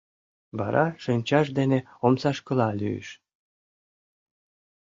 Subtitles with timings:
[0.59, 3.09] Вара шинчаж дене омсашкыла лӱйыш.